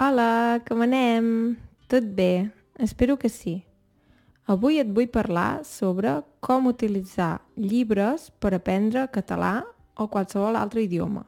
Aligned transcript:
Hola, 0.00 0.62
com 0.64 0.80
anem? 0.80 1.58
Tot 1.86 2.06
bé? 2.16 2.50
Espero 2.80 3.18
que 3.20 3.28
sí. 3.28 3.58
Avui 4.48 4.78
et 4.80 4.88
vull 4.96 5.10
parlar 5.12 5.60
sobre 5.68 6.14
com 6.40 6.70
utilitzar 6.70 7.42
llibres 7.60 8.30
per 8.40 8.54
aprendre 8.56 9.02
català 9.12 9.58
o 10.00 10.06
qualsevol 10.08 10.56
altre 10.56 10.86
idioma. 10.86 11.26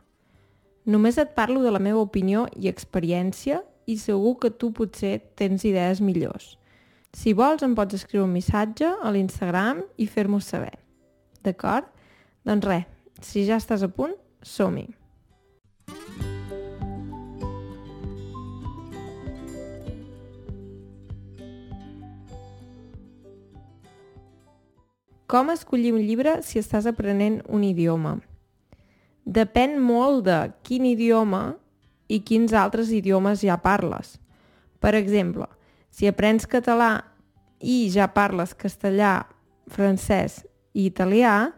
Només 0.88 1.21
et 1.21 1.35
parlo 1.37 1.61
de 1.61 1.74
la 1.74 1.82
meva 1.85 2.00
opinió 2.00 2.46
i 2.56 2.72
experiència 2.72 3.61
i 3.85 3.98
segur 4.00 4.38
que 4.40 4.48
tu 4.56 4.73
potser 4.73 5.18
tens 5.36 5.68
idees 5.68 6.00
millors. 6.00 6.54
Si 7.12 7.36
vols 7.36 7.61
em 7.68 7.77
pots 7.77 8.00
escriure 8.00 8.25
un 8.25 8.32
missatge 8.32 8.89
a 8.89 9.12
l'Instagram 9.12 9.84
i 10.00 10.09
fer-m'ho 10.09 10.41
saber. 10.41 10.79
D'acord? 11.45 11.93
Doncs 12.48 12.73
res, 12.73 12.89
si 13.20 13.45
ja 13.45 13.61
estàs 13.61 13.84
a 13.84 13.93
punt, 13.93 14.16
som-hi! 14.41 15.02
Com 25.32 25.48
escollir 25.48 25.95
un 25.96 26.02
llibre 26.04 26.34
si 26.45 26.59
estàs 26.60 26.84
aprenent 26.84 27.38
un 27.48 27.62
idioma? 27.64 28.18
Depèn 29.24 29.78
molt 29.80 30.27
de 30.27 30.34
quin 30.60 30.84
idioma 30.84 31.54
i 32.12 32.18
quins 32.20 32.52
altres 32.52 32.90
idiomes 32.92 33.40
ja 33.40 33.54
parles. 33.56 34.18
Per 34.76 34.90
exemple, 34.98 35.46
si 35.88 36.04
aprens 36.04 36.45
català 36.45 36.90
i 37.64 37.87
ja 37.95 38.10
parles 38.12 38.52
castellà, 38.52 39.23
francès 39.73 40.42
i 40.76 40.84
italià, 40.90 41.54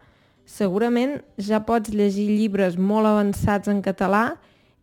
segurament 0.47 1.17
ja 1.35 1.65
pots 1.67 1.91
llegir 1.91 2.29
llibres 2.31 2.77
molt 2.79 3.11
avançats 3.11 3.73
en 3.73 3.81
català 3.83 4.37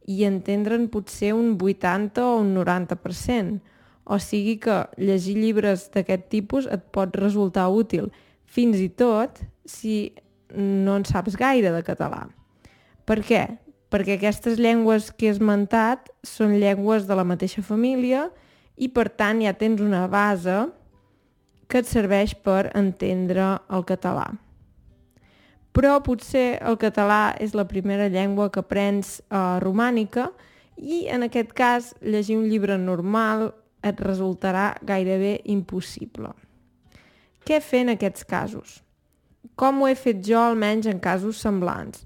i 0.03 0.25
entendre'n 0.27 0.89
potser 0.91 1.31
un 1.37 1.53
80 1.55 2.25
o 2.25 2.41
un 2.41 2.51
90%. 2.57 3.55
O 4.03 4.19
sigui 4.19 4.57
que 4.59 4.81
llegir 4.97 5.37
llibres 5.39 5.87
d'aquest 5.95 6.27
tipus 6.27 6.67
et 6.67 6.83
pot 6.91 7.15
resultar 7.15 7.69
útil, 7.71 8.11
fins 8.51 8.79
i 8.83 8.89
tot 8.89 9.39
si 9.65 10.11
no 10.51 10.97
en 10.99 11.07
saps 11.07 11.37
gaire 11.39 11.71
de 11.71 11.81
català. 11.87 12.25
Per 13.07 13.21
què? 13.23 13.45
Perquè 13.91 14.17
aquestes 14.17 14.59
llengües 14.59 15.09
que 15.15 15.27
he 15.27 15.33
esmentat 15.33 16.11
són 16.27 16.57
llengües 16.59 17.07
de 17.07 17.15
la 17.15 17.27
mateixa 17.27 17.63
família 17.63 18.27
i 18.75 18.91
per 18.91 19.09
tant 19.09 19.41
ja 19.43 19.55
tens 19.55 19.83
una 19.83 20.05
base 20.11 20.65
que 21.71 21.79
et 21.79 21.87
serveix 21.87 22.35
per 22.35 22.71
entendre 22.75 23.53
el 23.71 23.85
català. 23.87 24.27
Però 25.71 25.95
potser 26.03 26.59
el 26.59 26.75
català 26.79 27.31
és 27.39 27.55
la 27.55 27.67
primera 27.67 28.09
llengua 28.11 28.49
que 28.51 28.59
aprens 28.59 29.19
eh, 29.21 29.59
romànica 29.63 30.27
i 30.75 31.05
en 31.07 31.23
aquest 31.27 31.55
cas 31.55 31.93
llegir 32.03 32.35
un 32.39 32.49
llibre 32.51 32.75
normal 32.77 33.53
et 33.87 33.99
resultarà 34.03 34.73
gairebé 34.83 35.39
impossible. 35.47 36.33
Què 37.45 37.59
fer 37.63 37.83
en 37.85 37.95
aquests 37.95 38.25
casos? 38.27 38.79
Com 39.57 39.81
ho 39.81 39.89
he 39.89 39.97
fet 39.97 40.21
jo, 40.25 40.39
almenys 40.39 40.87
en 40.89 41.01
casos 41.01 41.41
semblants? 41.41 42.05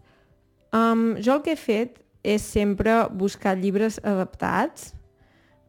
Um, 0.75 1.16
jo 1.23 1.38
el 1.38 1.44
que 1.44 1.55
he 1.55 1.59
fet 1.59 2.00
és 2.25 2.44
sempre 2.44 3.05
buscar 3.14 3.56
llibres 3.59 4.00
adaptats. 4.03 4.94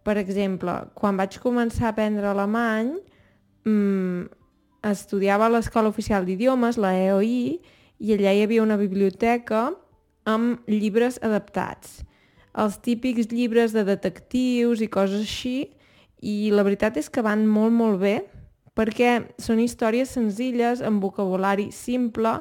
Per 0.07 0.17
exemple, 0.21 0.73
quan 0.95 1.19
vaig 1.19 1.39
començar 1.43 1.91
a 1.91 1.95
aprendre 1.95 2.31
alemany, 2.31 2.95
um, 3.67 4.27
estudiava 4.87 5.47
a 5.47 5.53
l'Escola 5.53 5.91
Oficial 5.91 6.27
d'Idiomes, 6.27 6.79
la 6.79 6.95
EOI, 6.95 7.59
i 7.99 8.15
allà 8.15 8.33
hi 8.35 8.45
havia 8.45 8.63
una 8.63 8.79
biblioteca 8.79 9.71
amb 10.27 10.67
llibres 10.71 11.19
adaptats. 11.27 12.01
Els 12.57 12.79
típics 12.83 13.29
llibres 13.33 13.75
de 13.77 13.85
detectius 13.85 14.81
i 14.81 14.89
coses 14.89 15.27
així, 15.27 15.59
i 16.23 16.51
la 16.55 16.65
veritat 16.65 16.97
és 16.97 17.11
que 17.13 17.25
van 17.25 17.45
molt, 17.47 17.75
molt 17.77 18.01
bé, 18.01 18.17
perquè 18.77 19.13
són 19.41 19.61
històries 19.63 20.13
senzilles, 20.13 20.83
amb 20.85 21.03
vocabulari 21.03 21.71
simple 21.73 22.37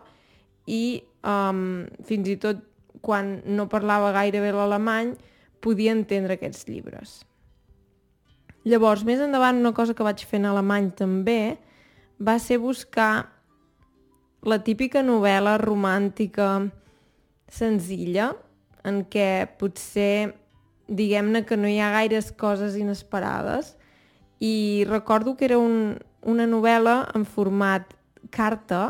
i 0.68 1.00
um, 1.24 1.86
fins 2.06 2.32
i 2.32 2.36
tot 2.42 2.60
quan 3.06 3.40
no 3.46 3.70
parlava 3.72 4.12
gaire 4.16 4.42
bé 4.44 4.52
l'alemany 4.52 5.14
podia 5.64 5.94
entendre 5.96 6.36
aquests 6.36 6.68
llibres. 6.68 7.22
Llavors, 8.66 9.06
més 9.06 9.22
endavant, 9.22 9.60
una 9.62 9.76
cosa 9.78 9.94
que 9.94 10.06
vaig 10.06 10.24
fer 10.26 10.40
en 10.42 10.50
alemany 10.50 10.90
també 10.98 11.58
va 12.18 12.40
ser 12.42 12.58
buscar 12.58 13.28
la 14.46 14.58
típica 14.66 15.04
novel·la 15.06 15.56
romàntica 15.62 16.50
senzilla 17.50 18.32
en 18.86 19.04
què 19.10 19.46
potser 19.60 20.34
diguem-ne 20.88 21.44
que 21.46 21.58
no 21.58 21.70
hi 21.70 21.80
ha 21.82 21.94
gaires 21.94 22.32
coses 22.38 22.76
inesperades 22.78 23.74
i 24.40 24.86
recordo 24.90 25.36
que 25.38 25.46
era 25.46 25.58
un, 25.58 25.98
una 26.26 26.48
novel·la 26.50 26.98
en 27.16 27.26
format 27.26 27.94
carta, 28.34 28.90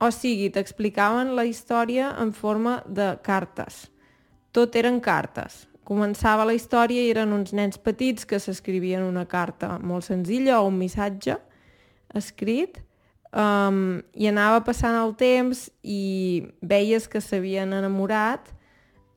o 0.00 0.10
sigui, 0.12 0.48
t'explicaven 0.52 1.34
la 1.36 1.46
història 1.48 2.10
en 2.20 2.32
forma 2.36 2.80
de 2.86 3.14
cartes. 3.24 3.86
Tot 4.52 4.76
eren 4.76 5.00
cartes. 5.04 5.66
Començava 5.86 6.46
la 6.48 6.56
història 6.56 7.04
i 7.04 7.12
eren 7.12 7.32
uns 7.36 7.52
nens 7.54 7.78
petits 7.78 8.26
que 8.26 8.40
s'escrivien 8.42 9.04
una 9.06 9.26
carta 9.28 9.76
molt 9.78 10.08
senzilla 10.08 10.58
o 10.60 10.66
un 10.70 10.80
missatge 10.80 11.36
escrit 12.16 12.80
um, 13.30 14.00
i 14.16 14.26
anava 14.26 14.64
passant 14.66 14.96
el 14.98 15.14
temps 15.20 15.66
i 15.82 16.46
veies 16.60 17.06
que 17.08 17.22
s'havien 17.22 17.76
enamorat 17.76 18.50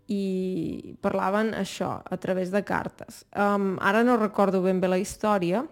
i 0.09 0.95
parlaven 1.01 1.53
això 1.57 1.99
a 2.03 2.17
través 2.17 2.53
de 2.53 2.63
cartes. 2.65 3.23
Um, 3.33 3.77
ara 3.81 4.03
no 4.03 4.17
recordo 4.17 4.61
ben 4.61 4.81
bé 4.81 4.89
la 4.89 5.01
història, 5.01 5.63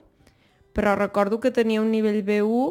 però 0.77 0.93
recordo 0.93 1.39
que 1.41 1.49
tenia 1.49 1.81
un 1.81 1.89
nivell 1.89 2.21
B1 2.21 2.67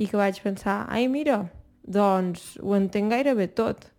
i 0.00 0.06
que 0.08 0.16
vaig 0.16 0.38
pensar, 0.40 0.86
ai 0.88 1.04
mira, 1.12 1.42
doncs 1.84 2.54
ho 2.64 2.72
entenc 2.72 3.12
gairebé 3.12 3.50
tot. 3.52 3.90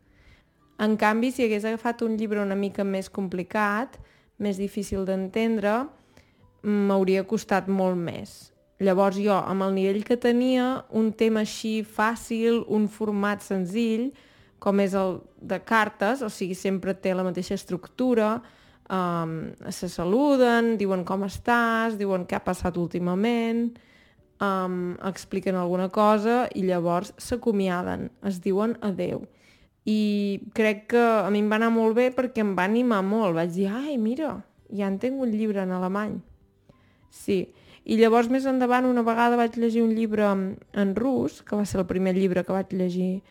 En 0.81 0.95
canvi, 0.97 1.29
si 1.29 1.45
hagués 1.45 1.67
agafat 1.69 2.01
un 2.01 2.15
llibre 2.17 2.41
una 2.41 2.57
mica 2.57 2.81
més 2.81 3.11
complicat, 3.13 3.99
més 4.41 4.57
difícil 4.57 5.05
d'entendre, 5.05 5.83
m'hauria 6.65 7.27
costat 7.29 7.69
molt 7.69 7.99
més. 7.99 8.33
Llavors 8.81 9.21
jo, 9.21 9.37
amb 9.37 9.67
el 9.67 9.77
nivell 9.77 10.01
que 10.07 10.17
tenia, 10.17 10.87
un 10.89 11.11
tema 11.13 11.45
així 11.45 11.83
fàcil, 11.85 12.63
un 12.73 12.89
format 12.89 13.45
senzill, 13.45 14.09
com 14.57 14.81
és 14.81 14.97
el 14.97 15.19
de 15.37 15.61
cartes, 15.61 16.25
o 16.25 16.31
sigui, 16.33 16.57
sempre 16.57 16.97
té 16.97 17.13
la 17.13 17.27
mateixa 17.27 17.53
estructura, 17.53 18.39
um, 18.89 19.53
se 19.69 19.89
saluden, 19.89 20.75
diuen 20.79 21.03
com 21.07 21.25
estàs, 21.27 21.97
diuen 21.99 22.27
què 22.27 22.37
ha 22.37 22.43
passat 22.43 22.77
últimament, 22.77 23.69
um, 24.43 24.95
expliquen 25.07 25.55
alguna 25.59 25.89
cosa 25.93 26.43
i 26.55 26.65
llavors 26.67 27.13
s'acomiaden, 27.17 28.09
es 28.27 28.41
diuen 28.43 28.77
adeu. 28.81 29.25
I 29.85 30.39
crec 30.55 30.87
que 30.93 31.01
a 31.01 31.29
mi 31.31 31.41
em 31.43 31.49
va 31.51 31.59
anar 31.59 31.73
molt 31.75 31.97
bé 31.97 32.07
perquè 32.15 32.43
em 32.43 32.53
va 32.55 32.63
animar 32.69 33.01
molt. 33.03 33.35
Vaig 33.35 33.51
dir, 33.51 33.67
ai, 33.67 33.97
mira, 33.99 34.37
ja 34.71 34.87
en 34.87 34.95
tinc 34.99 35.19
un 35.19 35.33
llibre 35.33 35.59
en 35.63 35.73
alemany. 35.75 36.21
Sí, 37.11 37.41
i 37.83 37.97
llavors 37.99 38.29
més 38.31 38.47
endavant 38.47 38.87
una 38.87 39.03
vegada 39.03 39.35
vaig 39.35 39.57
llegir 39.59 39.83
un 39.83 39.91
llibre 39.95 40.25
en 40.31 40.95
rus, 40.95 41.41
que 41.43 41.59
va 41.59 41.65
ser 41.67 41.81
el 41.81 41.89
primer 41.89 42.15
llibre 42.15 42.45
que 42.47 42.55
vaig 42.55 42.71
llegir 42.71 43.21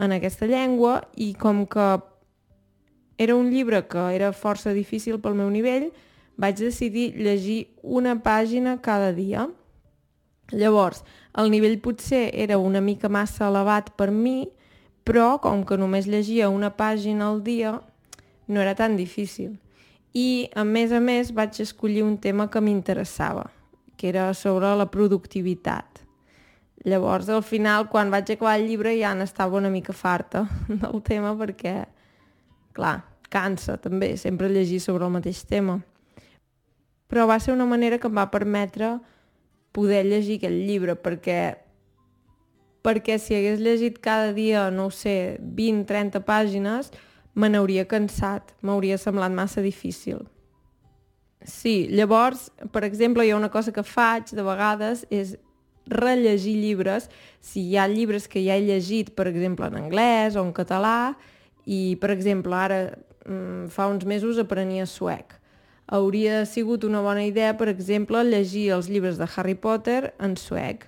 en 0.00 0.12
aquesta 0.12 0.46
llengua, 0.48 1.00
i 1.16 1.32
com 1.32 1.64
que 1.66 1.88
era 3.18 3.36
un 3.36 3.50
llibre 3.50 3.86
que 3.88 4.02
era 4.14 4.32
força 4.32 4.72
difícil 4.72 5.20
pel 5.20 5.36
meu 5.38 5.50
nivell, 5.50 5.90
vaig 6.36 6.58
decidir 6.58 7.12
llegir 7.16 7.68
una 7.82 8.16
pàgina 8.22 8.78
cada 8.82 9.12
dia. 9.12 9.48
Llavors, 10.52 11.04
el 11.38 11.50
nivell 11.52 11.78
potser 11.80 12.30
era 12.32 12.58
una 12.58 12.80
mica 12.80 13.08
massa 13.08 13.48
elevat 13.48 13.92
per 13.96 14.10
mi, 14.10 14.48
però 15.04 15.38
com 15.42 15.64
que 15.64 15.78
només 15.78 16.06
llegia 16.06 16.50
una 16.52 16.72
pàgina 16.76 17.28
al 17.30 17.42
dia, 17.42 17.78
no 18.48 18.60
era 18.60 18.74
tan 18.74 18.96
difícil. 18.96 19.56
I, 20.12 20.50
a 20.54 20.64
més 20.64 20.92
a 20.92 21.00
més, 21.00 21.32
vaig 21.32 21.56
escollir 21.64 22.02
un 22.04 22.18
tema 22.20 22.50
que 22.52 22.60
m'interessava, 22.60 23.46
que 23.96 24.10
era 24.10 24.32
sobre 24.36 24.74
la 24.76 24.90
productivitat. 24.92 26.02
Llavors, 26.84 27.30
al 27.30 27.44
final, 27.46 27.88
quan 27.88 28.10
vaig 28.10 28.34
acabar 28.34 28.58
el 28.58 28.66
llibre, 28.68 28.92
ja 28.98 29.14
n'estava 29.14 29.56
una 29.56 29.70
mica 29.70 29.94
farta 29.94 30.44
del 30.68 31.00
tema 31.06 31.32
perquè 31.38 31.76
clar, 32.72 32.98
cansa 33.32 33.78
també 33.80 34.14
sempre 34.20 34.50
llegir 34.52 34.80
sobre 34.80 35.06
el 35.06 35.14
mateix 35.14 35.44
tema. 35.48 35.80
Però 37.08 37.26
va 37.28 37.38
ser 37.40 37.52
una 37.52 37.68
manera 37.68 37.98
que 38.00 38.08
em 38.08 38.16
va 38.16 38.30
permetre 38.32 38.96
poder 39.72 40.04
llegir 40.06 40.40
aquell 40.40 40.58
llibre, 40.66 40.96
perquè 40.96 41.42
perquè 42.82 43.16
si 43.22 43.36
hagués 43.36 43.60
llegit 43.62 44.00
cada 44.02 44.32
dia, 44.34 44.66
no 44.74 44.90
sé, 44.90 45.38
20-30 45.38 46.24
pàgines, 46.26 46.90
me 47.34 47.48
n'hauria 47.48 47.86
cansat, 47.88 48.52
m'hauria 48.60 48.98
semblat 48.98 49.32
massa 49.32 49.62
difícil. 49.62 50.26
Sí, 51.46 51.88
llavors, 51.90 52.50
per 52.74 52.84
exemple, 52.86 53.24
hi 53.24 53.32
ha 53.32 53.38
una 53.38 53.50
cosa 53.50 53.72
que 53.74 53.86
faig 53.86 54.34
de 54.34 54.42
vegades 54.46 55.06
és 55.10 55.36
rellegir 55.86 56.54
llibres, 56.60 57.08
si 57.42 57.64
hi 57.70 57.78
ha 57.78 57.88
llibres 57.90 58.28
que 58.30 58.42
ja 58.44 58.58
he 58.58 58.66
llegit, 58.66 59.14
per 59.16 59.26
exemple, 59.30 59.66
en 59.66 59.80
anglès 59.80 60.36
o 60.36 60.44
en 60.44 60.52
català, 60.54 61.14
i, 61.66 61.96
per 62.00 62.10
exemple, 62.10 62.56
ara 62.56 62.80
mm, 63.26 63.68
fa 63.70 63.88
uns 63.92 64.04
mesos 64.04 64.38
aprenia 64.38 64.86
suec. 64.86 65.38
hauria 65.92 66.46
sigut 66.46 66.84
una 66.84 67.02
bona 67.02 67.24
idea, 67.26 67.52
per 67.58 67.68
exemple, 67.68 68.22
llegir 68.24 68.70
els 68.72 68.88
llibres 68.88 69.18
de 69.18 69.26
Harry 69.36 69.54
Potter 69.54 70.14
en 70.18 70.36
suec. 70.36 70.86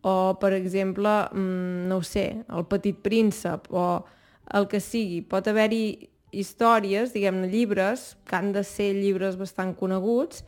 O, 0.00 0.38
per 0.40 0.54
exemple, 0.54 1.10
mm, 1.32 1.88
no 1.88 1.98
ho 1.98 2.02
sé, 2.02 2.44
El 2.48 2.64
petit 2.64 2.96
príncep, 2.96 3.68
o 3.70 4.04
el 4.54 4.66
que 4.66 4.80
sigui. 4.80 5.20
Pot 5.20 5.46
haver-hi 5.46 6.08
històries, 6.32 7.12
diguem-ne, 7.12 7.48
llibres, 7.50 8.16
que 8.24 8.36
han 8.36 8.52
de 8.52 8.64
ser 8.64 8.94
llibres 8.94 9.36
bastant 9.36 9.74
coneguts, 9.76 10.44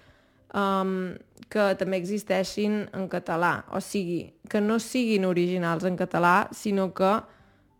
um, 0.55 1.15
que 1.53 1.75
també 1.77 1.99
existeixin 2.01 2.87
en 2.97 3.09
català. 3.13 3.65
O 3.77 3.81
sigui, 3.81 4.33
que 4.49 4.61
no 4.61 4.79
siguin 4.81 5.27
originals 5.29 5.85
en 5.85 5.99
català, 6.01 6.49
sinó 6.53 6.93
que 6.95 7.21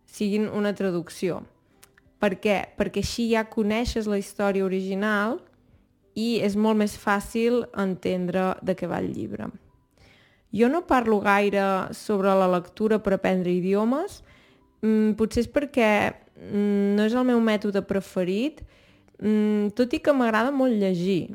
siguin 0.05 0.47
una 0.49 0.75
traducció. 0.77 1.41
Per 2.23 2.37
què? 2.39 2.61
Perquè 2.79 3.01
així 3.03 3.25
ja 3.33 3.43
coneixes 3.51 4.07
la 4.07 4.15
història 4.15 4.63
original 4.63 5.41
i 6.15 6.37
és 6.45 6.55
molt 6.55 6.79
més 6.79 6.95
fàcil 6.95 7.65
entendre 7.75 8.53
de 8.63 8.77
què 8.79 8.87
va 8.87 9.01
el 9.03 9.09
llibre. 9.11 9.49
Jo 10.55 10.69
no 10.69 10.85
parlo 10.87 11.17
gaire 11.19 11.65
sobre 11.97 12.31
la 12.37 12.47
lectura 12.47 13.01
per 13.03 13.15
aprendre 13.17 13.51
idiomes, 13.51 14.21
mm, 14.85 15.17
potser 15.19 15.43
és 15.43 15.49
perquè 15.51 15.89
mm, 16.13 16.93
no 16.95 17.09
és 17.09 17.15
el 17.17 17.25
meu 17.27 17.41
mètode 17.41 17.81
preferit, 17.89 18.61
mm, 19.19 19.73
tot 19.75 19.91
i 19.91 19.99
que 19.99 20.13
m'agrada 20.13 20.53
molt 20.55 20.79
llegir. 20.79 21.33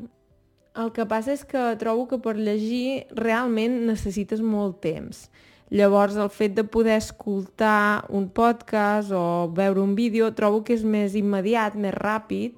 El 0.73 0.89
que 0.95 1.05
passa 1.05 1.35
és 1.35 1.43
que 1.45 1.75
trobo 1.77 2.07
que 2.07 2.17
per 2.17 2.37
llegir 2.37 3.05
realment 3.13 3.83
necessites 3.85 4.41
molt 4.41 4.79
temps. 4.81 5.27
Llavors, 5.69 6.15
el 6.17 6.31
fet 6.33 6.55
de 6.57 6.63
poder 6.65 6.95
escoltar 6.97 8.05
un 8.09 8.25
podcast 8.33 9.11
o 9.13 9.51
veure 9.53 9.81
un 9.81 9.93
vídeo 9.93 10.31
trobo 10.33 10.63
que 10.65 10.73
és 10.73 10.81
més 10.81 11.13
immediat, 11.13 11.75
més 11.77 11.93
ràpid 11.93 12.57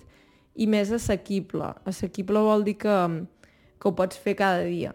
i 0.55 0.67
més 0.67 0.93
assequible. 0.95 1.73
Assequible 1.83 2.39
vol 2.39 2.63
dir 2.63 2.77
que, 2.79 2.95
que 3.75 3.89
ho 3.89 3.91
pots 3.97 4.15
fer 4.15 4.37
cada 4.39 4.63
dia. 4.63 4.93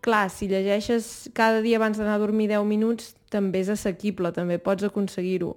Clar, 0.00 0.28
si 0.30 0.46
llegeixes 0.46 1.28
cada 1.34 1.58
dia 1.64 1.80
abans 1.80 1.98
d'anar 1.98 2.20
a 2.20 2.22
dormir 2.22 2.46
10 2.52 2.62
minuts, 2.70 3.10
també 3.34 3.64
és 3.64 3.72
assequible, 3.74 4.30
també 4.32 4.60
pots 4.62 4.86
aconseguir-ho. 4.86 5.56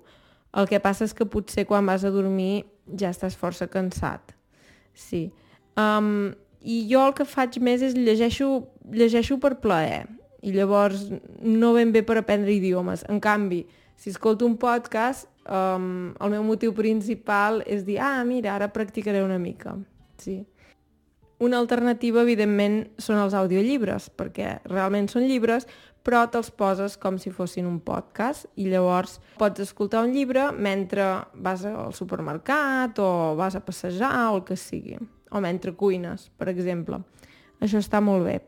El 0.57 0.69
que 0.69 0.81
passa 0.81 1.05
és 1.05 1.13
que 1.13 1.29
potser 1.29 1.67
quan 1.69 1.85
vas 1.85 2.01
a 2.03 2.11
dormir 2.13 2.65
ja 2.89 3.13
estàs 3.13 3.37
força 3.37 3.69
cansat. 3.69 4.33
Sí. 4.97 5.27
Um, 5.77 6.33
I 6.59 6.81
jo 6.89 7.05
el 7.05 7.13
que 7.13 7.29
faig 7.29 7.61
més 7.61 7.85
és 7.85 7.93
llegeixo, 7.93 8.49
llegeixo 8.89 9.37
per 9.37 9.59
plaer 9.61 10.07
i 10.43 10.51
llavors 10.51 11.07
no 11.39 11.71
ben 11.73 11.93
bé 11.95 12.03
per 12.03 12.19
aprendre 12.19 12.51
idiomes. 12.53 13.05
En 13.09 13.21
canvi, 13.23 13.63
si 13.95 14.11
escolto 14.11 14.45
un 14.45 14.57
podcast, 14.59 15.29
um, 15.47 16.11
el 16.19 16.33
meu 16.35 16.43
motiu 16.43 16.73
principal 16.75 17.61
és 17.65 17.85
dir, 17.87 18.01
ah, 18.03 18.23
mira, 18.27 18.57
ara 18.57 18.67
practicaré 18.75 19.23
una 19.23 19.39
mica. 19.39 19.77
Sí. 20.19 20.41
Una 21.43 21.57
alternativa, 21.59 22.21
evidentment, 22.21 22.83
són 22.99 23.19
els 23.23 23.33
audiollibres, 23.35 24.09
perquè 24.11 24.57
realment 24.67 25.09
són 25.11 25.25
llibres, 25.27 25.67
però 26.03 26.25
te'ls 26.27 26.51
poses 26.51 26.97
com 26.99 27.17
si 27.19 27.31
fossin 27.31 27.67
un 27.67 27.79
podcast 27.83 28.45
i 28.59 28.67
llavors 28.67 29.21
pots 29.39 29.63
escoltar 29.63 30.03
un 30.03 30.11
llibre 30.11 30.49
mentre 30.51 31.05
vas 31.33 31.63
al 31.67 31.95
supermercat 31.95 32.99
o 32.99 33.09
vas 33.39 33.55
a 33.55 33.63
passejar 33.63 34.11
o 34.33 34.41
el 34.41 34.43
que 34.43 34.59
sigui, 34.59 34.99
o 35.31 35.39
mentre 35.43 35.71
cuines, 35.79 36.27
per 36.35 36.51
exemple. 36.51 36.99
Això 37.63 37.79
està 37.79 38.03
molt 38.03 38.27
bé. 38.27 38.41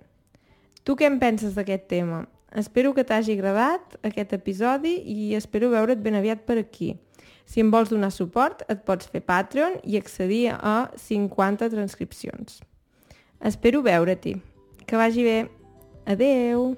Tu 0.86 0.94
què 0.94 1.08
en 1.10 1.16
penses 1.18 1.56
d'aquest 1.58 1.88
tema? 1.90 2.20
Espero 2.54 2.92
que 2.94 3.04
t'hagi 3.04 3.34
agradat 3.34 3.98
aquest 4.06 4.36
episodi 4.38 4.94
i 5.10 5.34
espero 5.34 5.72
veure't 5.74 6.04
ben 6.06 6.14
aviat 6.20 6.46
per 6.46 6.60
aquí. 6.62 6.94
Si 7.50 7.62
em 7.62 7.72
vols 7.74 7.90
donar 7.90 8.12
suport, 8.14 8.62
et 8.70 8.86
pots 8.86 9.10
fer 9.10 9.24
Patreon 9.26 9.80
i 9.82 9.98
accedir 9.98 10.54
a 10.54 10.78
50 11.10 11.74
transcripcions. 11.74 12.62
Espero 13.42 13.82
veure-t'hi. 13.86 14.38
Que 14.86 15.02
vagi 15.02 15.26
bé. 15.26 15.40
Adeu! 16.06 16.76